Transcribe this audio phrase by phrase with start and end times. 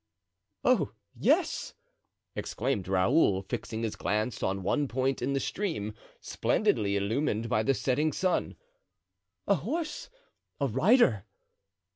[0.63, 1.75] "Oh, yes,"
[2.35, 7.75] exclaimed Raoul, fixing his glance on one point in the stream, splendidly illumined by the
[7.75, 8.55] setting sun,
[9.45, 10.09] "a horse,
[10.59, 11.25] a rider!"